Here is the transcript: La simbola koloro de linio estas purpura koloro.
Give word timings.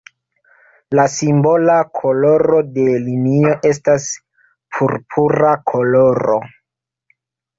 La 0.99 1.03
simbola 1.15 1.73
koloro 1.97 2.61
de 2.77 2.85
linio 3.09 3.51
estas 3.71 4.07
purpura 4.77 5.51
koloro. 5.73 6.39